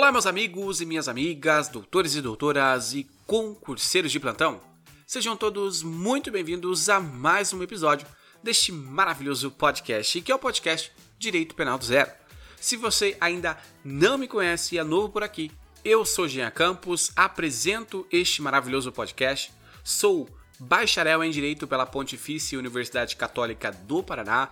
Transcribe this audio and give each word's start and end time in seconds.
Olá, 0.00 0.10
meus 0.10 0.24
amigos 0.24 0.80
e 0.80 0.86
minhas 0.86 1.08
amigas, 1.08 1.68
doutores 1.68 2.14
e 2.14 2.22
doutoras 2.22 2.94
e 2.94 3.06
concurseiros 3.26 4.10
de 4.10 4.18
plantão. 4.18 4.58
Sejam 5.06 5.36
todos 5.36 5.82
muito 5.82 6.30
bem-vindos 6.30 6.88
a 6.88 6.98
mais 6.98 7.52
um 7.52 7.62
episódio 7.62 8.06
deste 8.42 8.72
maravilhoso 8.72 9.50
podcast, 9.50 10.18
que 10.22 10.32
é 10.32 10.34
o 10.34 10.38
podcast 10.38 10.90
Direito 11.18 11.54
Penal 11.54 11.76
do 11.76 11.84
Zero. 11.84 12.10
Se 12.58 12.78
você 12.78 13.14
ainda 13.20 13.58
não 13.84 14.16
me 14.16 14.26
conhece 14.26 14.74
e 14.74 14.78
é 14.78 14.82
novo 14.82 15.10
por 15.10 15.22
aqui, 15.22 15.52
eu 15.84 16.02
sou 16.06 16.26
Jean 16.26 16.50
Campos, 16.50 17.12
apresento 17.14 18.06
este 18.10 18.40
maravilhoso 18.40 18.90
podcast, 18.90 19.52
sou 19.84 20.26
bacharel 20.58 21.22
em 21.22 21.30
Direito 21.30 21.68
pela 21.68 21.84
Pontifícia 21.84 22.58
Universidade 22.58 23.16
Católica 23.16 23.70
do 23.70 24.02
Paraná, 24.02 24.48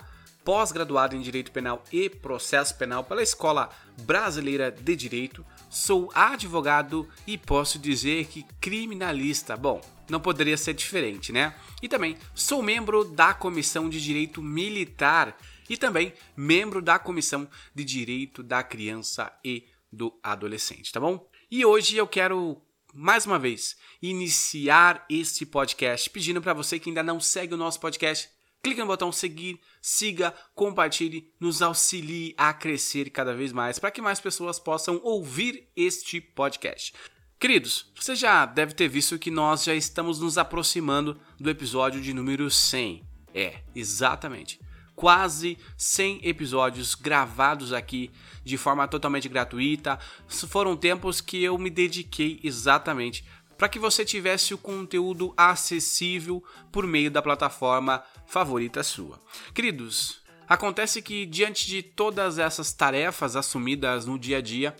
pós-graduado 0.48 1.14
em 1.14 1.20
Direito 1.20 1.52
Penal 1.52 1.84
e 1.92 2.08
Processo 2.08 2.74
Penal 2.78 3.04
pela 3.04 3.22
Escola 3.22 3.68
Brasileira 4.00 4.72
de 4.72 4.96
Direito, 4.96 5.44
sou 5.68 6.10
advogado 6.14 7.06
e 7.26 7.36
posso 7.36 7.78
dizer 7.78 8.24
que 8.28 8.46
criminalista. 8.58 9.58
Bom, 9.58 9.78
não 10.08 10.18
poderia 10.18 10.56
ser 10.56 10.72
diferente, 10.72 11.32
né? 11.32 11.54
E 11.82 11.86
também 11.86 12.16
sou 12.34 12.62
membro 12.62 13.04
da 13.04 13.34
Comissão 13.34 13.90
de 13.90 14.02
Direito 14.02 14.40
Militar 14.40 15.36
e 15.68 15.76
também 15.76 16.14
membro 16.34 16.80
da 16.80 16.98
Comissão 16.98 17.46
de 17.74 17.84
Direito 17.84 18.42
da 18.42 18.62
Criança 18.62 19.30
e 19.44 19.66
do 19.92 20.18
Adolescente, 20.22 20.90
tá 20.90 20.98
bom? 20.98 21.28
E 21.50 21.62
hoje 21.62 21.94
eu 21.98 22.06
quero 22.06 22.56
mais 22.94 23.26
uma 23.26 23.38
vez 23.38 23.76
iniciar 24.00 25.04
este 25.10 25.44
podcast 25.44 26.08
pedindo 26.08 26.40
para 26.40 26.54
você 26.54 26.78
que 26.78 26.88
ainda 26.88 27.02
não 27.02 27.20
segue 27.20 27.52
o 27.52 27.58
nosso 27.58 27.78
podcast 27.78 28.37
clique 28.68 28.80
no 28.80 28.86
botão 28.86 29.10
seguir, 29.10 29.58
siga, 29.80 30.34
compartilhe, 30.54 31.32
nos 31.40 31.62
auxilie 31.62 32.34
a 32.36 32.52
crescer 32.52 33.08
cada 33.08 33.34
vez 33.34 33.50
mais 33.50 33.78
para 33.78 33.90
que 33.90 34.02
mais 34.02 34.20
pessoas 34.20 34.58
possam 34.58 35.00
ouvir 35.02 35.68
este 35.74 36.20
podcast. 36.20 36.92
Queridos, 37.40 37.90
você 37.98 38.14
já 38.14 38.44
deve 38.44 38.74
ter 38.74 38.88
visto 38.88 39.18
que 39.18 39.30
nós 39.30 39.64
já 39.64 39.74
estamos 39.74 40.20
nos 40.20 40.36
aproximando 40.36 41.18
do 41.40 41.48
episódio 41.48 42.00
de 42.00 42.12
número 42.12 42.50
100. 42.50 43.02
É, 43.32 43.60
exatamente. 43.74 44.60
Quase 44.94 45.56
100 45.76 46.20
episódios 46.24 46.94
gravados 46.94 47.72
aqui 47.72 48.10
de 48.44 48.58
forma 48.58 48.86
totalmente 48.88 49.28
gratuita. 49.28 49.98
Foram 50.26 50.76
tempos 50.76 51.20
que 51.20 51.42
eu 51.42 51.56
me 51.56 51.70
dediquei 51.70 52.40
exatamente 52.42 53.24
para 53.58 53.68
que 53.68 53.78
você 53.78 54.04
tivesse 54.04 54.54
o 54.54 54.58
conteúdo 54.58 55.34
acessível 55.36 56.42
por 56.70 56.86
meio 56.86 57.10
da 57.10 57.20
plataforma 57.20 58.04
favorita 58.24 58.84
sua. 58.84 59.20
Queridos, 59.52 60.20
acontece 60.48 61.02
que 61.02 61.26
diante 61.26 61.66
de 61.66 61.82
todas 61.82 62.38
essas 62.38 62.72
tarefas 62.72 63.34
assumidas 63.34 64.06
no 64.06 64.16
dia 64.16 64.38
a 64.38 64.40
dia, 64.40 64.76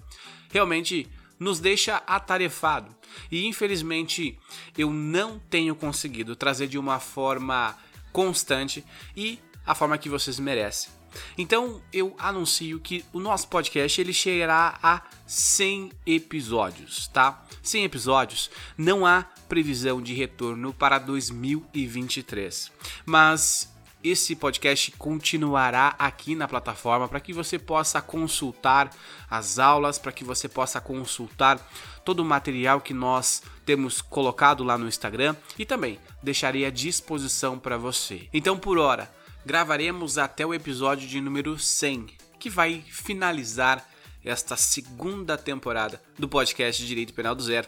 realmente 0.49 1.09
nos 1.39 1.59
deixa 1.59 1.97
atarefado. 2.07 2.95
E 3.31 3.47
infelizmente 3.47 4.39
eu 4.77 4.91
não 4.91 5.39
tenho 5.39 5.75
conseguido 5.75 6.37
trazer 6.37 6.69
de 6.69 6.79
uma 6.79 7.01
forma 7.01 7.77
constante 8.13 8.85
e 9.17 9.39
a 9.67 9.75
forma 9.75 9.99
que 9.99 10.09
vocês 10.09 10.39
merecem. 10.39 10.98
Então 11.37 11.81
eu 11.93 12.15
anuncio 12.19 12.81
que 12.81 13.05
o 13.13 13.21
nosso 13.21 13.49
podcast 13.49 14.01
ele 14.01 14.13
chegará 14.13 14.79
a 14.83 15.03
100 15.27 15.93
episódios, 16.07 17.09
tá? 17.09 17.45
100 17.63 17.85
episódios. 17.85 18.51
Não 18.77 19.07
há 19.07 19.27
previsão 19.49 20.01
de 20.01 20.15
retorno 20.15 20.73
para 20.73 20.99
2023, 20.99 22.71
mas 23.07 23.73
esse 24.03 24.37
podcast 24.37 24.93
continuará 24.93 25.95
aqui 25.99 26.35
na 26.35 26.47
plataforma 26.47 27.09
para 27.09 27.21
que 27.21 27.33
você 27.33 27.59
possa 27.59 28.01
consultar 28.01 28.91
as 29.29 29.59
aulas, 29.59 29.99
para 29.99 30.13
que 30.13 30.23
você 30.23 30.49
possa 30.49 30.81
consultar 30.81 31.59
todo 32.05 32.21
o 32.21 32.25
material 32.25 32.81
que 32.81 32.95
nós 32.95 33.43
temos 33.67 34.01
colocado 34.01 34.63
lá 34.63 34.79
no 34.79 34.89
Instagram 34.89 35.35
e 35.59 35.67
também 35.67 35.99
deixarei 36.23 36.65
à 36.65 36.71
disposição 36.71 37.59
para 37.59 37.77
você. 37.77 38.29
Então, 38.33 38.57
por 38.57 38.79
hora, 38.79 39.11
gravaremos 39.49 40.19
até 40.19 40.45
o 40.45 40.53
episódio 40.53 41.09
de 41.09 41.23
número 41.23 41.59
100, 41.59 42.09
que 42.39 42.51
vai 42.51 42.85
finalizar 42.87 43.83
esta 44.23 44.59
segunda 44.59 45.39
temporada 45.39 46.03
do 46.19 46.29
podcast 46.29 46.87
Direito 46.87 47.15
Penal 47.15 47.35
do 47.35 47.43
Zero. 47.43 47.67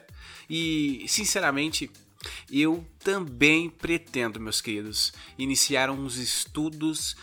E, 0.48 1.06
sinceramente, 1.08 1.90
eu 2.52 2.86
também 3.02 3.70
pretendo, 3.70 4.38
meus 4.38 4.60
queridos, 4.60 5.14
iniciar 5.38 5.88
uns 5.88 6.18
estudos 6.18 7.16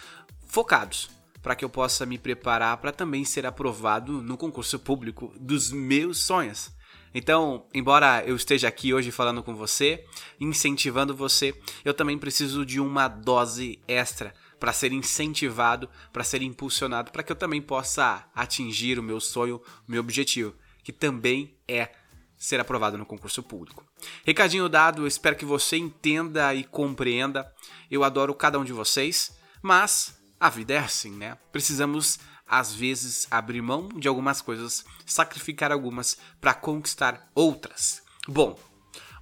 focados 0.47 1.12
para 1.44 1.56
que 1.56 1.63
eu 1.63 1.69
possa 1.69 2.03
me 2.03 2.18
preparar 2.18 2.78
para 2.78 2.91
também 2.91 3.24
ser 3.24 3.45
aprovado 3.45 4.24
no 4.24 4.38
concurso 4.38 4.79
público 4.79 5.31
dos 5.39 5.72
meus 5.72 6.18
sonhos. 6.24 6.72
Então, 7.13 7.68
embora 7.75 8.24
eu 8.25 8.35
esteja 8.35 8.68
aqui 8.68 8.91
hoje 8.91 9.12
falando 9.12 9.44
com 9.44 9.56
você, 9.56 10.03
incentivando 10.39 11.16
você, 11.16 11.53
eu 11.85 11.94
também 11.94 12.18
preciso 12.18 12.66
de 12.66 12.79
uma 12.79 13.07
dose 13.07 13.79
extra 13.88 14.34
para 14.59 14.73
ser 14.73 14.91
incentivado, 14.91 15.90
para 16.12 16.23
ser 16.23 16.41
impulsionado, 16.41 17.12
para 17.12 17.23
que 17.23 17.31
eu 17.31 17.35
também 17.35 17.62
possa 17.62 18.28
atingir 18.34 19.00
o 19.00 19.03
meu 19.03 19.19
sonho, 19.19 19.62
o 19.88 19.91
meu 19.91 20.01
objetivo, 20.01 20.56
que 20.84 20.91
também 20.91 21.56
é 21.68 21.91
ser 22.38 22.59
aprovado 22.59 22.97
no 22.97 23.06
concurso 23.06 23.41
público. 23.41 23.85
Recadinho 24.23 24.69
dado, 24.69 25.07
espero 25.07 25.35
que 25.35 25.45
você 25.45 25.78
entenda 25.78 26.53
e 26.53 26.63
compreenda. 26.63 27.51
Eu 27.90 28.03
adoro 28.03 28.34
cada 28.35 28.59
um 28.59 28.63
de 28.63 28.73
vocês, 28.73 29.35
mas 29.62 30.18
a 30.40 30.50
vida 30.50 30.75
é 30.75 30.79
assim, 30.79 31.12
né? 31.12 31.38
Precisamos 31.51 32.19
às 32.47 32.74
vezes 32.74 33.28
abrir 33.29 33.62
mão 33.62 33.89
de 33.89 34.07
algumas 34.07 34.41
coisas, 34.41 34.85
sacrificar 35.06 35.72
algumas 35.72 36.18
para 36.39 36.53
conquistar 36.53 37.29
outras. 37.35 38.01
Bom, 38.28 38.57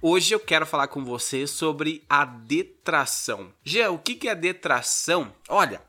Hoje 0.08 0.32
eu 0.32 0.38
quero 0.38 0.64
falar 0.64 0.86
com 0.86 1.04
você 1.04 1.48
sobre 1.48 2.04
a 2.08 2.24
detração. 2.24 3.52
Gê, 3.64 3.84
o 3.88 3.98
que 3.98 4.28
é 4.28 4.36
detração? 4.36 5.34
Olha, 5.48 5.82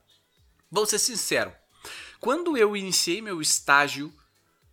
vou 0.72 0.88
ser 0.88 0.98
sincero. 0.98 1.54
Quando 2.20 2.58
eu 2.58 2.76
iniciei 2.76 3.22
meu 3.22 3.40
estágio 3.40 4.12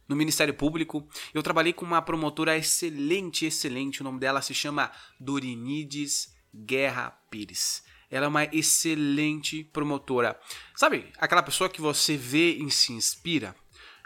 no 0.08 0.16
Ministério 0.16 0.54
Público, 0.54 1.06
eu 1.34 1.42
trabalhei 1.42 1.74
com 1.74 1.84
uma 1.84 2.00
promotora 2.00 2.56
excelente, 2.56 3.44
excelente. 3.44 4.00
O 4.00 4.04
nome 4.04 4.18
dela 4.18 4.40
se 4.40 4.54
chama 4.54 4.90
Dorinides 5.20 6.34
Guerra 6.54 7.10
Pires. 7.30 7.82
Ela 8.10 8.24
é 8.24 8.28
uma 8.28 8.44
excelente 8.44 9.62
promotora. 9.62 10.40
Sabe, 10.74 11.12
aquela 11.18 11.42
pessoa 11.42 11.68
que 11.68 11.82
você 11.82 12.16
vê 12.16 12.54
e 12.54 12.70
se 12.70 12.94
inspira? 12.94 13.54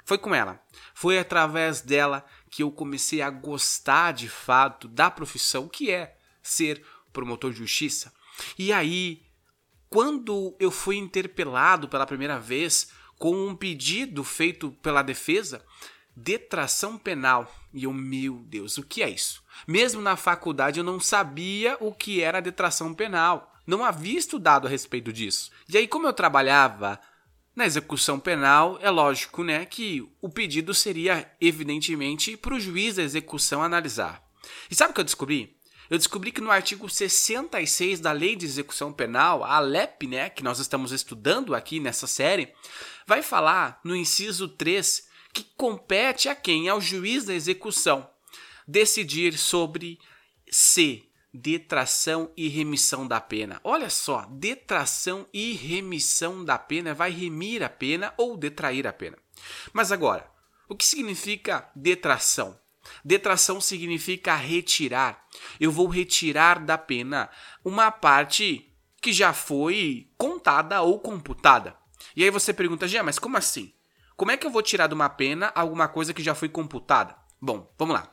Foi 0.08 0.16
com 0.16 0.34
ela. 0.34 0.58
Foi 0.94 1.18
através 1.18 1.82
dela 1.82 2.24
que 2.48 2.62
eu 2.62 2.72
comecei 2.72 3.20
a 3.20 3.28
gostar 3.28 4.12
de 4.12 4.26
fato 4.26 4.88
da 4.88 5.10
profissão 5.10 5.68
que 5.68 5.90
é 5.90 6.16
ser 6.42 6.82
promotor 7.12 7.52
de 7.52 7.58
justiça. 7.58 8.10
E 8.58 8.72
aí, 8.72 9.20
quando 9.90 10.56
eu 10.58 10.70
fui 10.70 10.96
interpelado 10.96 11.90
pela 11.90 12.06
primeira 12.06 12.40
vez 12.40 12.90
com 13.18 13.48
um 13.48 13.54
pedido 13.54 14.24
feito 14.24 14.70
pela 14.80 15.02
defesa, 15.02 15.62
detração 16.16 16.96
penal. 16.96 17.54
E 17.74 17.84
eu, 17.84 17.92
meu 17.92 18.36
Deus, 18.46 18.78
o 18.78 18.84
que 18.84 19.02
é 19.02 19.10
isso? 19.10 19.44
Mesmo 19.66 20.00
na 20.00 20.16
faculdade 20.16 20.80
eu 20.80 20.84
não 20.84 20.98
sabia 20.98 21.76
o 21.80 21.92
que 21.92 22.22
era 22.22 22.40
detração 22.40 22.94
penal. 22.94 23.54
Não 23.66 23.84
havia 23.84 24.18
estudado 24.18 24.66
a 24.66 24.70
respeito 24.70 25.12
disso. 25.12 25.50
E 25.68 25.76
aí, 25.76 25.86
como 25.86 26.06
eu 26.06 26.14
trabalhava 26.14 26.98
na 27.58 27.66
execução 27.66 28.20
penal, 28.20 28.78
é 28.80 28.88
lógico 28.88 29.42
né, 29.42 29.66
que 29.66 30.08
o 30.22 30.28
pedido 30.28 30.72
seria, 30.72 31.28
evidentemente, 31.40 32.36
para 32.36 32.54
o 32.54 32.60
juiz 32.60 32.94
da 32.94 33.02
execução 33.02 33.64
analisar. 33.64 34.22
E 34.70 34.76
sabe 34.76 34.92
o 34.92 34.94
que 34.94 35.00
eu 35.00 35.04
descobri? 35.04 35.56
Eu 35.90 35.98
descobri 35.98 36.30
que 36.30 36.40
no 36.40 36.52
artigo 36.52 36.88
66 36.88 37.98
da 37.98 38.12
Lei 38.12 38.36
de 38.36 38.46
Execução 38.46 38.92
Penal, 38.92 39.42
a 39.42 39.58
LEP, 39.58 40.06
né, 40.06 40.30
que 40.30 40.44
nós 40.44 40.60
estamos 40.60 40.92
estudando 40.92 41.52
aqui 41.52 41.80
nessa 41.80 42.06
série, 42.06 42.52
vai 43.04 43.22
falar 43.22 43.80
no 43.82 43.96
inciso 43.96 44.48
3 44.48 45.08
que 45.32 45.44
compete 45.56 46.28
a 46.28 46.36
quem? 46.36 46.68
Ao 46.68 46.80
juiz 46.80 47.24
da 47.24 47.34
execução 47.34 48.08
decidir 48.68 49.36
sobre 49.36 49.98
se 50.48 51.07
detração 51.40 52.32
e 52.36 52.48
remissão 52.48 53.06
da 53.06 53.20
pena. 53.20 53.60
Olha 53.62 53.88
só, 53.88 54.26
detração 54.30 55.26
e 55.32 55.52
remissão 55.52 56.44
da 56.44 56.58
pena 56.58 56.94
vai 56.94 57.10
remir 57.10 57.62
a 57.62 57.68
pena 57.68 58.12
ou 58.16 58.36
detrair 58.36 58.86
a 58.86 58.92
pena. 58.92 59.16
Mas 59.72 59.92
agora, 59.92 60.28
o 60.68 60.74
que 60.74 60.84
significa 60.84 61.70
detração? 61.74 62.58
Detração 63.04 63.60
significa 63.60 64.34
retirar. 64.34 65.26
Eu 65.60 65.70
vou 65.70 65.86
retirar 65.86 66.58
da 66.64 66.76
pena 66.76 67.30
uma 67.64 67.90
parte 67.90 68.74
que 69.00 69.12
já 69.12 69.32
foi 69.32 70.10
contada 70.16 70.82
ou 70.82 70.98
computada. 70.98 71.76
E 72.16 72.24
aí 72.24 72.30
você 72.30 72.52
pergunta, 72.52 72.88
Gia, 72.88 73.02
mas 73.02 73.18
como 73.18 73.36
assim? 73.36 73.72
Como 74.16 74.32
é 74.32 74.36
que 74.36 74.46
eu 74.46 74.50
vou 74.50 74.62
tirar 74.62 74.88
de 74.88 74.94
uma 74.94 75.08
pena 75.08 75.52
alguma 75.54 75.86
coisa 75.86 76.12
que 76.12 76.22
já 76.22 76.34
foi 76.34 76.48
computada? 76.48 77.16
Bom, 77.40 77.72
vamos 77.78 77.94
lá. 77.94 78.12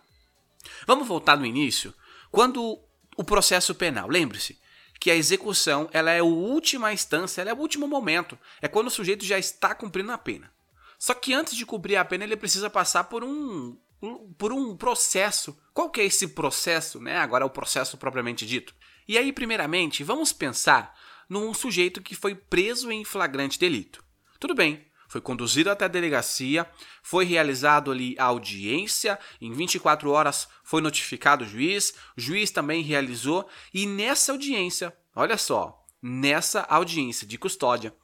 Vamos 0.85 1.07
voltar 1.07 1.37
no 1.37 1.45
início. 1.45 1.93
Quando 2.31 2.84
o 3.15 3.23
processo 3.23 3.73
penal. 3.73 4.07
Lembre-se 4.07 4.59
que 4.99 5.11
a 5.11 5.15
execução 5.15 5.89
ela 5.91 6.11
é 6.11 6.19
a 6.19 6.23
última 6.23 6.93
instância, 6.93 7.41
ela 7.41 7.51
é 7.51 7.53
o 7.53 7.59
último 7.59 7.87
momento. 7.87 8.37
É 8.61 8.67
quando 8.67 8.87
o 8.87 8.91
sujeito 8.91 9.25
já 9.25 9.37
está 9.37 9.75
cumprindo 9.75 10.11
a 10.11 10.17
pena. 10.17 10.51
Só 10.97 11.13
que 11.13 11.33
antes 11.33 11.55
de 11.55 11.65
cumprir 11.65 11.97
a 11.97 12.05
pena, 12.05 12.23
ele 12.23 12.37
precisa 12.37 12.69
passar 12.69 13.05
por 13.05 13.23
um, 13.23 13.77
por 14.37 14.51
um 14.51 14.75
processo. 14.75 15.57
Qual 15.73 15.89
que 15.89 16.01
é 16.01 16.05
esse 16.05 16.29
processo, 16.29 16.99
né? 16.99 17.17
Agora 17.17 17.43
é 17.43 17.47
o 17.47 17.49
processo 17.49 17.97
propriamente 17.97 18.45
dito. 18.45 18.73
E 19.07 19.17
aí, 19.17 19.31
primeiramente, 19.31 20.03
vamos 20.03 20.33
pensar 20.33 20.97
num 21.29 21.53
sujeito 21.53 22.01
que 22.01 22.15
foi 22.15 22.33
preso 22.33 22.91
em 22.91 23.03
flagrante 23.03 23.59
delito. 23.59 24.03
Tudo 24.39 24.55
bem, 24.55 24.85
foi 25.15 25.21
conduzido 25.21 25.71
até 25.71 25.85
a 25.85 25.87
delegacia, 25.87 26.69
foi 27.01 27.23
realizado 27.23 27.89
ali 27.89 28.17
a 28.19 28.25
audiência, 28.25 29.17
em 29.39 29.53
24 29.53 30.11
horas 30.11 30.45
foi 30.61 30.81
notificado 30.81 31.45
o 31.45 31.47
juiz, 31.47 31.93
o 32.17 32.19
juiz 32.19 32.51
também 32.51 32.83
realizou, 32.83 33.47
e 33.73 33.85
nessa 33.85 34.33
audiência, 34.33 34.93
olha 35.15 35.37
só, 35.37 35.81
nessa 36.01 36.63
audiência 36.63 37.25
de 37.25 37.37
custódia, 37.37 37.95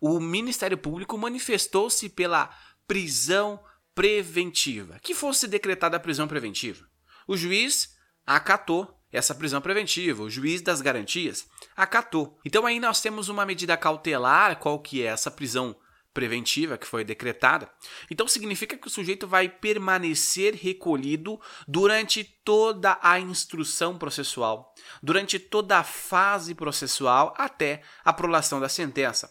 o 0.00 0.18
Ministério 0.18 0.76
Público 0.76 1.16
manifestou-se 1.16 2.08
pela 2.08 2.50
prisão 2.84 3.60
preventiva, 3.94 4.98
que 5.00 5.14
fosse 5.14 5.46
decretada 5.46 5.96
a 5.96 6.00
prisão 6.00 6.26
preventiva. 6.26 6.84
O 7.28 7.36
juiz 7.36 7.96
acatou 8.26 8.92
essa 9.12 9.36
prisão 9.36 9.60
preventiva, 9.60 10.24
o 10.24 10.28
juiz 10.28 10.60
das 10.62 10.80
garantias 10.80 11.46
acatou. 11.76 12.36
Então 12.44 12.66
aí 12.66 12.80
nós 12.80 13.00
temos 13.00 13.28
uma 13.28 13.46
medida 13.46 13.76
cautelar, 13.76 14.58
qual 14.58 14.80
que 14.80 15.04
é 15.04 15.06
essa 15.06 15.30
prisão 15.30 15.76
preventiva 16.16 16.78
que 16.78 16.86
foi 16.86 17.04
decretada. 17.04 17.70
Então 18.10 18.26
significa 18.26 18.74
que 18.74 18.86
o 18.86 18.90
sujeito 18.90 19.28
vai 19.28 19.50
permanecer 19.50 20.54
recolhido 20.54 21.38
durante 21.68 22.24
toda 22.24 22.98
a 23.02 23.20
instrução 23.20 23.98
processual, 23.98 24.74
durante 25.02 25.38
toda 25.38 25.76
a 25.76 25.84
fase 25.84 26.54
processual 26.54 27.34
até 27.36 27.82
a 28.02 28.14
prolação 28.14 28.58
da 28.58 28.68
sentença. 28.68 29.30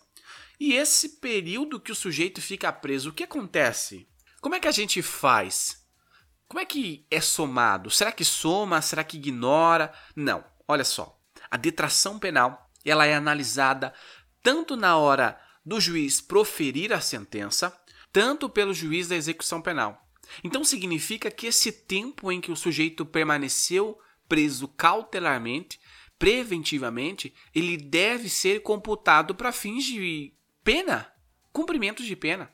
E 0.59 0.75
esse 0.75 1.17
período 1.17 1.79
que 1.79 1.91
o 1.91 1.95
sujeito 1.95 2.39
fica 2.39 2.71
preso, 2.71 3.09
o 3.09 3.13
que 3.13 3.23
acontece? 3.23 4.07
Como 4.39 4.53
é 4.53 4.59
que 4.59 4.67
a 4.67 4.71
gente 4.71 5.01
faz? 5.01 5.83
Como 6.47 6.59
é 6.59 6.65
que 6.65 7.07
é 7.09 7.19
somado? 7.19 7.89
Será 7.89 8.11
que 8.11 8.23
soma? 8.23 8.79
Será 8.79 9.03
que 9.03 9.17
ignora? 9.17 9.91
Não. 10.15 10.45
Olha 10.67 10.83
só. 10.83 11.19
A 11.49 11.57
detração 11.57 12.19
penal, 12.19 12.69
ela 12.85 13.07
é 13.07 13.15
analisada 13.15 13.91
tanto 14.43 14.77
na 14.77 14.95
hora 14.97 15.41
do 15.65 15.79
juiz 15.79 16.21
proferir 16.21 16.93
a 16.93 17.01
sentença, 17.01 17.75
tanto 18.13 18.49
pelo 18.49 18.73
juiz 18.73 19.07
da 19.07 19.15
execução 19.15 19.61
penal. 19.61 20.05
Então 20.43 20.63
significa 20.63 21.31
que 21.31 21.47
esse 21.47 21.71
tempo 21.71 22.31
em 22.31 22.39
que 22.39 22.51
o 22.51 22.55
sujeito 22.55 23.05
permaneceu 23.05 23.97
preso 24.27 24.67
cautelarmente, 24.67 25.79
preventivamente, 26.17 27.33
ele 27.53 27.77
deve 27.77 28.29
ser 28.29 28.61
computado 28.61 29.35
para 29.35 29.51
fins 29.51 29.83
de 29.83 30.33
pena, 30.63 31.11
cumprimento 31.51 32.03
de 32.03 32.15
pena. 32.15 32.49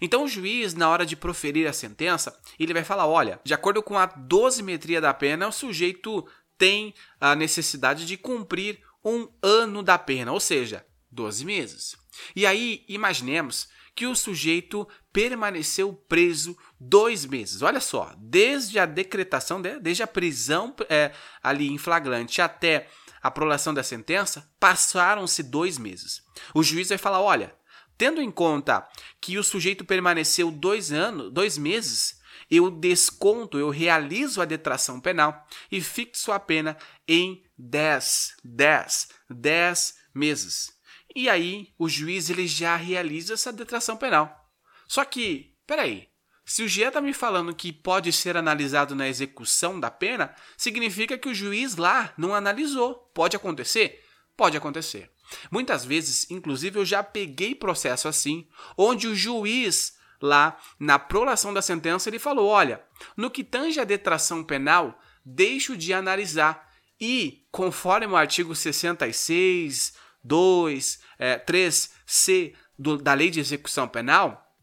Então 0.00 0.24
o 0.24 0.28
juiz, 0.28 0.74
na 0.74 0.88
hora 0.88 1.04
de 1.04 1.14
proferir 1.14 1.66
a 1.68 1.72
sentença, 1.72 2.36
ele 2.58 2.72
vai 2.72 2.84
falar: 2.84 3.06
olha, 3.06 3.40
de 3.44 3.54
acordo 3.54 3.82
com 3.82 3.98
a 3.98 4.06
dosimetria 4.06 5.00
da 5.00 5.12
pena, 5.12 5.48
o 5.48 5.52
sujeito 5.52 6.26
tem 6.56 6.94
a 7.20 7.34
necessidade 7.34 8.06
de 8.06 8.16
cumprir 8.16 8.80
um 9.04 9.28
ano 9.42 9.82
da 9.82 9.98
pena, 9.98 10.32
ou 10.32 10.40
seja, 10.40 10.86
12 11.12 11.44
meses. 11.44 11.96
E 12.34 12.46
aí, 12.46 12.84
imaginemos 12.88 13.68
que 13.94 14.06
o 14.06 14.14
sujeito 14.14 14.88
permaneceu 15.12 15.92
preso 15.92 16.56
dois 16.80 17.26
meses. 17.26 17.60
Olha 17.62 17.80
só, 17.80 18.14
desde 18.18 18.78
a 18.78 18.86
decretação, 18.86 19.60
desde 19.60 20.02
a 20.02 20.06
prisão 20.06 20.74
é, 20.88 21.12
ali 21.42 21.68
em 21.68 21.78
flagrante 21.78 22.40
até 22.40 22.88
a 23.22 23.30
prolação 23.30 23.72
da 23.72 23.82
sentença, 23.82 24.50
passaram-se 24.58 25.42
dois 25.42 25.78
meses. 25.78 26.22
O 26.54 26.62
juiz 26.62 26.88
vai 26.88 26.98
falar: 26.98 27.20
olha, 27.20 27.54
tendo 27.98 28.20
em 28.20 28.30
conta 28.30 28.86
que 29.20 29.38
o 29.38 29.44
sujeito 29.44 29.84
permaneceu 29.84 30.50
dois 30.50 30.90
anos, 30.90 31.30
dois 31.30 31.58
meses, 31.58 32.20
eu 32.50 32.70
desconto, 32.70 33.58
eu 33.58 33.70
realizo 33.70 34.40
a 34.40 34.44
detração 34.44 35.00
penal 35.00 35.46
e 35.70 35.80
fixo 35.80 36.32
a 36.32 36.40
pena 36.40 36.76
em 37.06 37.42
10, 37.56 38.36
10, 38.42 39.08
10 39.30 39.94
meses. 40.14 40.81
E 41.14 41.28
aí 41.28 41.68
o 41.78 41.88
juiz 41.88 42.30
ele 42.30 42.46
já 42.46 42.76
realiza 42.76 43.34
essa 43.34 43.52
detração 43.52 43.96
penal. 43.96 44.50
Só 44.88 45.04
que, 45.04 45.54
peraí, 45.66 46.08
se 46.44 46.62
o 46.62 46.68
GE 46.68 46.82
está 46.82 47.00
me 47.00 47.12
falando 47.12 47.54
que 47.54 47.72
pode 47.72 48.12
ser 48.12 48.36
analisado 48.36 48.94
na 48.94 49.08
execução 49.08 49.78
da 49.78 49.90
pena, 49.90 50.34
significa 50.56 51.16
que 51.16 51.28
o 51.28 51.34
juiz 51.34 51.76
lá 51.76 52.12
não 52.16 52.34
analisou. 52.34 52.94
Pode 53.14 53.36
acontecer? 53.36 54.02
Pode 54.36 54.56
acontecer. 54.56 55.10
Muitas 55.50 55.84
vezes, 55.84 56.30
inclusive, 56.30 56.78
eu 56.78 56.84
já 56.84 57.02
peguei 57.02 57.54
processo 57.54 58.08
assim, 58.08 58.48
onde 58.76 59.06
o 59.06 59.14
juiz 59.14 59.96
lá 60.20 60.58
na 60.78 60.98
prolação 60.98 61.54
da 61.54 61.62
sentença 61.62 62.08
ele 62.08 62.18
falou: 62.18 62.48
olha, 62.48 62.82
no 63.16 63.30
que 63.30 63.44
tange 63.44 63.80
a 63.80 63.84
detração 63.84 64.42
penal, 64.44 64.98
deixo 65.24 65.76
de 65.76 65.92
analisar. 65.92 66.70
E, 67.00 67.46
conforme 67.50 68.06
o 68.06 68.16
artigo 68.16 68.54
66, 68.54 69.94
2, 70.24 71.00
é, 71.18 71.38
3C 71.38 72.54
do, 72.78 72.96
da 72.96 73.14
Lei 73.14 73.30
de 73.30 73.40
Execução 73.40 73.88
Penal, 73.88 74.54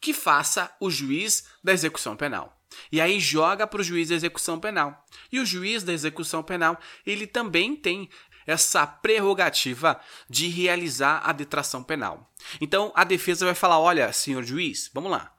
que 0.00 0.12
faça 0.12 0.74
o 0.80 0.90
juiz 0.90 1.44
da 1.62 1.72
execução 1.72 2.16
penal. 2.16 2.54
E 2.92 3.00
aí 3.00 3.18
joga 3.18 3.66
para 3.66 3.80
o 3.80 3.84
juiz 3.84 4.08
da 4.08 4.14
execução 4.14 4.60
penal. 4.60 5.04
E 5.32 5.40
o 5.40 5.46
juiz 5.46 5.82
da 5.82 5.92
execução 5.92 6.42
penal, 6.42 6.78
ele 7.04 7.26
também 7.26 7.74
tem 7.74 8.08
essa 8.46 8.86
prerrogativa 8.86 10.00
de 10.28 10.48
realizar 10.48 11.22
a 11.24 11.32
detração 11.32 11.82
penal. 11.82 12.32
Então 12.60 12.92
a 12.94 13.04
defesa 13.04 13.44
vai 13.44 13.54
falar: 13.54 13.78
olha, 13.78 14.12
senhor 14.12 14.42
juiz, 14.42 14.90
vamos 14.94 15.10
lá. 15.10 15.34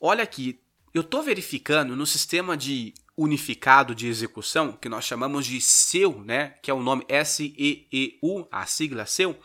Olha 0.00 0.24
aqui, 0.24 0.60
eu 0.92 1.02
estou 1.02 1.22
verificando 1.22 1.94
no 1.94 2.06
sistema 2.06 2.56
de 2.56 2.94
unificado 3.20 3.94
de 3.94 4.06
execução, 4.06 4.72
que 4.72 4.88
nós 4.88 5.04
chamamos 5.04 5.44
de 5.44 5.60
SEU, 5.60 6.24
né, 6.24 6.54
que 6.62 6.70
é 6.70 6.74
o 6.74 6.82
nome 6.82 7.04
S-E-E-U, 7.06 8.48
a 8.50 8.64
sigla 8.64 9.04
SEU, 9.04 9.36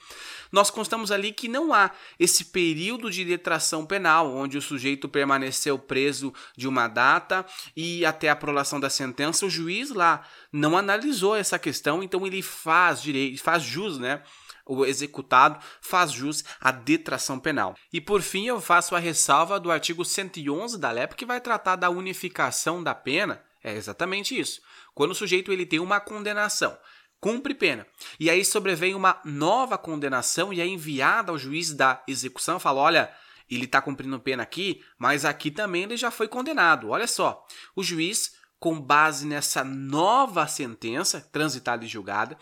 nós 0.50 0.72
constamos 0.72 1.12
ali 1.12 1.34
que 1.34 1.50
não 1.50 1.74
há 1.74 1.92
esse 2.18 2.46
período 2.46 3.12
de 3.12 3.26
detração 3.26 3.86
penal, 3.86 4.34
onde 4.34 4.58
o 4.58 4.62
sujeito 4.62 5.10
permaneceu 5.10 5.78
preso 5.78 6.34
de 6.56 6.70
uma 6.70 6.88
data 6.88 7.46
e 7.76 8.06
até 8.06 8.30
a 8.30 8.36
prolação 8.36 8.80
da 8.80 8.90
sentença, 8.90 9.46
o 9.46 9.50
juiz 9.50 9.90
lá 9.90 10.26
não 10.54 10.78
analisou 10.78 11.36
essa 11.36 11.60
questão, 11.60 12.02
então 12.02 12.26
ele 12.26 12.42
faz 12.42 13.02
direito, 13.02 13.44
faz 13.44 13.62
jus, 13.62 14.00
né, 14.00 14.22
o 14.66 14.86
executado 14.86 15.60
faz 15.82 16.14
jus 16.14 16.46
à 16.62 16.72
detração 16.72 17.38
penal. 17.38 17.76
E 17.92 18.00
por 18.00 18.22
fim, 18.22 18.48
eu 18.48 18.62
faço 18.62 18.96
a 18.96 19.00
ressalva 19.00 19.60
do 19.60 19.70
artigo 19.70 20.06
111 20.06 20.80
da 20.80 20.92
LEP 20.92 21.14
que 21.16 21.26
vai 21.26 21.42
tratar 21.42 21.76
da 21.76 21.90
unificação 21.90 22.82
da 22.82 22.96
pena 22.96 23.44
é 23.66 23.76
exatamente 23.76 24.40
isso. 24.40 24.62
Quando 24.94 25.12
o 25.12 25.16
sujeito 25.16 25.52
ele 25.52 25.66
tem 25.66 25.80
uma 25.80 26.00
condenação, 26.00 26.78
cumpre 27.20 27.56
pena, 27.56 27.88
e 28.20 28.30
aí 28.30 28.46
sobrevém 28.46 28.94
uma 28.94 29.20
nova 29.26 29.76
condenação 29.76 30.54
e 30.54 30.62
é 30.62 30.68
enviada 30.68 31.32
ao 31.32 31.38
juiz 31.40 31.74
da 31.74 32.04
execução, 32.08 32.60
fala: 32.60 32.80
olha, 32.82 33.12
ele 33.50 33.66
está 33.66 33.82
cumprindo 33.82 34.20
pena 34.20 34.44
aqui, 34.44 34.84
mas 35.00 35.26
aqui 35.26 35.50
também 35.50 35.82
ele 35.82 35.98
já 35.98 36.12
foi 36.12 36.28
condenado. 36.28 36.90
Olha 36.90 37.08
só, 37.08 37.44
o 37.76 37.82
juiz, 37.82 38.36
com 38.60 38.80
base 38.80 39.26
nessa 39.26 39.64
nova 39.64 40.46
sentença 40.46 41.20
transitada 41.32 41.84
e 41.84 41.88
julgada, 41.88 42.38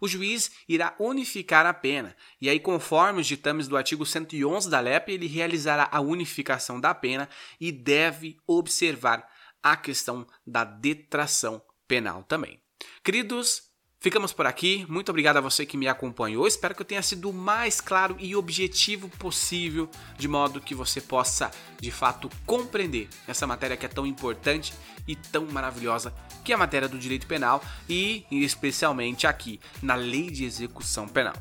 o 0.00 0.06
juiz 0.06 0.52
irá 0.68 0.94
unificar 1.00 1.66
a 1.66 1.74
pena. 1.74 2.14
E 2.40 2.48
aí, 2.48 2.60
conforme 2.60 3.20
os 3.20 3.26
ditames 3.26 3.66
do 3.66 3.76
artigo 3.76 4.06
111 4.06 4.70
da 4.70 4.78
LEP, 4.78 5.08
ele 5.08 5.26
realizará 5.26 5.88
a 5.90 6.00
unificação 6.00 6.80
da 6.80 6.94
pena 6.94 7.28
e 7.60 7.72
deve 7.72 8.38
observar 8.46 9.28
a 9.62 9.76
questão 9.76 10.26
da 10.46 10.64
detração 10.64 11.62
penal 11.86 12.22
também. 12.22 12.60
Queridos, 13.02 13.62
ficamos 14.00 14.32
por 14.32 14.46
aqui. 14.46 14.86
Muito 14.88 15.08
obrigado 15.08 15.38
a 15.38 15.40
você 15.40 15.66
que 15.66 15.76
me 15.76 15.88
acompanhou. 15.88 16.46
Espero 16.46 16.74
que 16.74 16.82
eu 16.82 16.86
tenha 16.86 17.02
sido 17.02 17.30
o 17.30 17.32
mais 17.32 17.80
claro 17.80 18.16
e 18.18 18.36
objetivo 18.36 19.08
possível, 19.08 19.90
de 20.16 20.28
modo 20.28 20.60
que 20.60 20.74
você 20.74 21.00
possa, 21.00 21.50
de 21.80 21.90
fato, 21.90 22.30
compreender 22.46 23.08
essa 23.26 23.46
matéria 23.46 23.76
que 23.76 23.86
é 23.86 23.88
tão 23.88 24.06
importante 24.06 24.72
e 25.06 25.16
tão 25.16 25.46
maravilhosa, 25.46 26.14
que 26.44 26.52
é 26.52 26.54
a 26.54 26.58
matéria 26.58 26.88
do 26.88 26.98
direito 26.98 27.26
penal 27.26 27.62
e 27.88 28.26
especialmente 28.30 29.26
aqui 29.26 29.58
na 29.82 29.94
Lei 29.94 30.30
de 30.30 30.44
Execução 30.44 31.08
Penal. 31.08 31.34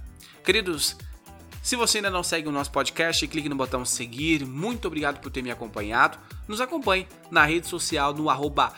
Queridos, 0.43 0.95
se 1.67 1.75
você 1.75 1.97
ainda 1.97 2.09
não 2.09 2.23
segue 2.23 2.47
o 2.47 2.51
nosso 2.51 2.71
podcast, 2.71 3.27
clique 3.27 3.49
no 3.49 3.55
botão 3.57 3.83
seguir. 3.83 4.45
Muito 4.45 4.87
obrigado 4.87 5.19
por 5.19 5.29
ter 5.29 5.41
me 5.41 5.51
acompanhado. 5.51 6.17
Nos 6.47 6.61
acompanhe 6.61 7.05
na 7.29 7.43
rede 7.43 7.67
social 7.67 8.13
no 8.13 8.29
arroba 8.29 8.71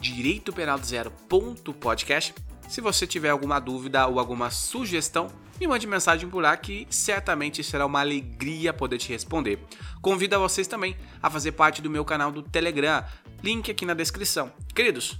direitopenal0.podcast. 0.00 2.34
Se 2.68 2.80
você 2.80 3.06
tiver 3.06 3.30
alguma 3.30 3.60
dúvida 3.60 4.08
ou 4.08 4.18
alguma 4.18 4.50
sugestão, 4.50 5.28
me 5.60 5.68
mande 5.68 5.86
mensagem 5.86 6.28
por 6.28 6.42
lá 6.42 6.56
que 6.56 6.84
certamente 6.90 7.62
será 7.62 7.86
uma 7.86 8.00
alegria 8.00 8.72
poder 8.72 8.98
te 8.98 9.10
responder. 9.10 9.60
Convido 10.00 10.34
a 10.34 10.38
vocês 10.40 10.66
também 10.66 10.96
a 11.22 11.30
fazer 11.30 11.52
parte 11.52 11.80
do 11.80 11.88
meu 11.88 12.04
canal 12.04 12.32
do 12.32 12.42
Telegram, 12.42 13.04
link 13.40 13.70
aqui 13.70 13.86
na 13.86 13.94
descrição. 13.94 14.50
Queridos, 14.74 15.16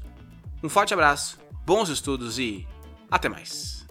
um 0.60 0.68
forte 0.68 0.92
abraço, 0.92 1.38
bons 1.64 1.88
estudos 1.88 2.40
e 2.40 2.66
até 3.08 3.28
mais. 3.28 3.86